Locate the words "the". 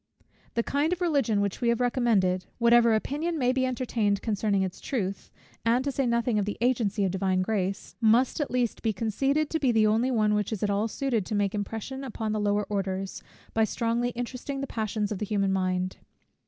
0.55-0.63, 6.45-6.57, 9.71-9.85, 12.31-12.39, 14.59-14.65, 15.19-15.25